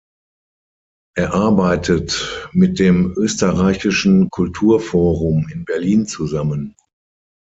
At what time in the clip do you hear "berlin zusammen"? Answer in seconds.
5.63-6.75